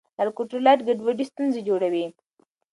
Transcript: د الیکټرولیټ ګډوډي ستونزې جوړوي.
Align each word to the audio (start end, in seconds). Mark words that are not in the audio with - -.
د 0.15 0.17
الیکټرولیټ 0.21 0.79
ګډوډي 0.87 1.25
ستونزې 1.31 1.61
جوړوي. 1.69 2.05